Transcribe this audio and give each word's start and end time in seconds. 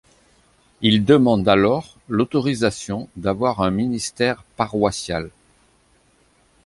Il 0.81 1.05
demande 1.05 1.47
alors 1.47 1.95
l'autorisation 2.09 3.07
d'avoir 3.17 3.61
un 3.61 3.69
ministère 3.69 4.43
paroissial. 4.57 5.29